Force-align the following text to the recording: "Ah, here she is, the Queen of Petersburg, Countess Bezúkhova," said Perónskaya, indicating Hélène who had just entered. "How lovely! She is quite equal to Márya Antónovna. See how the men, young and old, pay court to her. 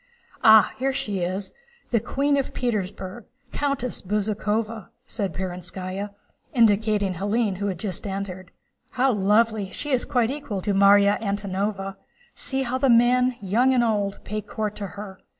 "Ah, 0.43 0.73
here 0.77 0.91
she 0.93 1.19
is, 1.19 1.51
the 1.91 1.99
Queen 1.99 2.35
of 2.35 2.55
Petersburg, 2.55 3.25
Countess 3.51 4.01
Bezúkhova," 4.01 4.87
said 5.05 5.31
Perónskaya, 5.31 6.09
indicating 6.55 7.13
Hélène 7.13 7.57
who 7.57 7.67
had 7.67 7.77
just 7.77 8.07
entered. 8.07 8.51
"How 8.93 9.11
lovely! 9.11 9.69
She 9.69 9.91
is 9.91 10.05
quite 10.05 10.31
equal 10.31 10.61
to 10.63 10.73
Márya 10.73 11.21
Antónovna. 11.21 11.97
See 12.33 12.63
how 12.63 12.79
the 12.79 12.89
men, 12.89 13.35
young 13.41 13.75
and 13.75 13.83
old, 13.83 14.21
pay 14.23 14.41
court 14.41 14.75
to 14.77 14.87
her. 14.97 15.19